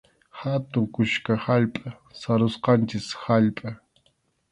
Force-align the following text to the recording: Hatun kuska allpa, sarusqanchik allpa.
Hatun 0.43 0.85
kuska 0.95 1.35
allpa, 1.55 1.89
sarusqanchik 2.21 3.09
allpa. 3.37 3.69